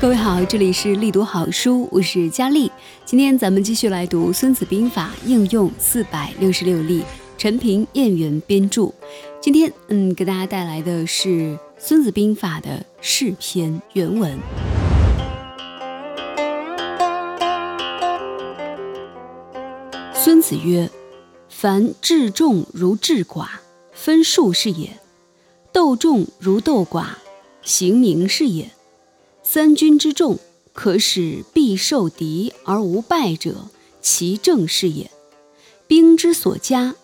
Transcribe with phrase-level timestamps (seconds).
[0.00, 2.70] 各位好，这里是力读好书，我是佳丽。
[3.04, 7.02] 今天咱们继续来读《孙子兵法》应用四百六十六例，
[7.36, 8.92] 陈平、燕元编著。
[9.40, 11.28] 今天，嗯，给大家带来的是
[11.78, 14.38] 《孙子兵法》的释篇原文。
[20.14, 20.88] 孙子曰
[21.50, 23.48] ：“凡治众如治寡，
[23.90, 24.90] 分数是也；
[25.72, 27.06] 斗众如斗寡，
[27.62, 28.70] 行名是也。”
[29.50, 30.38] 三军之众，
[30.74, 33.70] 可使必受敌而无败者，
[34.02, 35.10] 其正是也。
[35.86, 36.96] 兵之所加，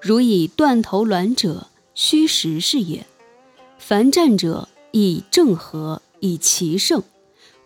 [0.00, 3.04] 如以断头卵者，虚实是也。
[3.78, 7.02] 凡战者，以正和，以奇胜。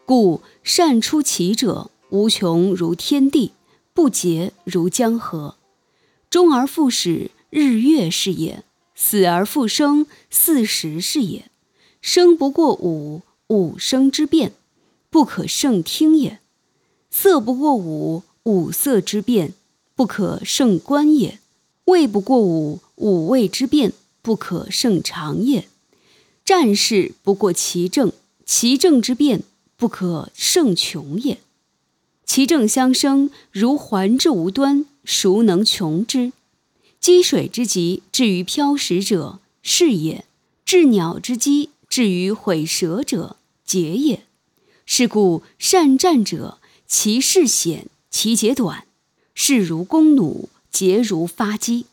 [0.05, 3.53] 故善出奇者，无穷如天地，
[3.93, 5.55] 不竭如江河。
[6.29, 8.65] 终而复始，日月是也；
[8.97, 11.49] 死而复生，四时是也。
[12.01, 13.23] 生不过五。
[13.49, 14.53] 五声之变，
[15.11, 16.39] 不可胜听也；
[17.11, 19.53] 色不过五，五色之变，
[19.95, 21.39] 不可胜观也；
[21.85, 25.69] 味不过五，五味之变，不可胜尝也。
[26.43, 28.13] 战事不过其正，
[28.47, 29.43] 其正之变，
[29.77, 31.39] 不可胜穷也。
[32.25, 36.33] 其正相生，如环之无端，孰能穷之？
[36.99, 40.25] 积水之急，至于漂石者，是也；
[40.65, 41.69] 治鸟之机。
[41.95, 44.25] 至于毁蛇者，节也。
[44.85, 48.89] 是故善战者，其势险，其节短。
[49.33, 51.87] 势如弓弩，节如发机。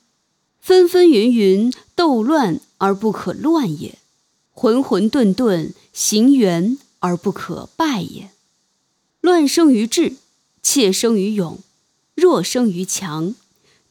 [0.59, 3.99] 纷纷云云，斗乱而不可乱也；
[4.49, 8.31] 浑浑沌沌，行圆而不可败也。
[9.19, 10.15] 乱生于智，
[10.63, 11.59] 怯生于勇，
[12.15, 13.35] 弱生于强。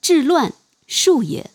[0.02, 0.54] 智乱
[0.88, 1.52] 术也，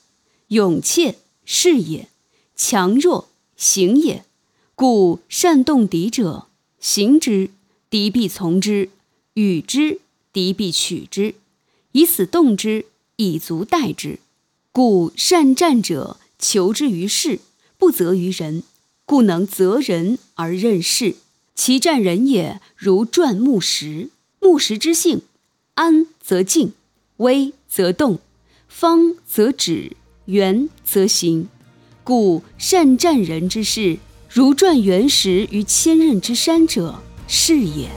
[0.48, 2.08] 勇怯势也，
[2.56, 4.24] 强弱行也。
[4.76, 6.48] 故善动敌者，
[6.82, 7.50] 行之，
[7.90, 8.90] 敌必从之；
[9.36, 10.02] 与之，
[10.34, 11.36] 敌必取之。
[11.94, 14.20] 以死动之，以足待之。
[14.74, 17.40] 故善战者，求之于事，
[17.78, 18.64] 不责于人，
[19.06, 21.16] 故能择人而任事。
[21.56, 24.10] 其战人也，如转木石。
[24.42, 25.22] 木石之性，
[25.76, 26.74] 安则静，
[27.18, 28.20] 危则动，
[28.68, 31.48] 方则止，圆则行。
[32.04, 34.00] 故善战人之事。
[34.36, 36.94] 如转原石于千仞之山者，
[37.26, 37.88] 是也。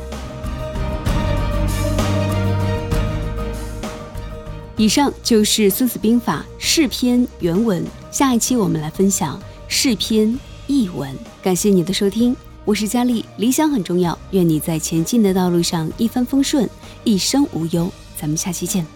[4.77, 7.85] 以上就是《孙子兵法·试篇》原文。
[8.13, 10.29] 下一期我们来分享《试篇》
[10.69, 11.13] 译文。
[11.43, 13.25] 感谢你的收听，我是佳丽。
[13.39, 16.71] 理想很重要，愿你在前进的道路上一帆风顺，
[17.03, 17.91] 一生无忧。
[18.17, 18.87] 咱们下期见。